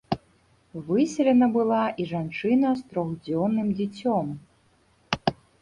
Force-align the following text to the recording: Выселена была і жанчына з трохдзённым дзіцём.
Выселена 0.87 1.49
была 1.57 1.83
і 2.03 2.07
жанчына 2.13 2.73
з 2.81 2.89
трохдзённым 2.95 3.67
дзіцём. 3.83 4.25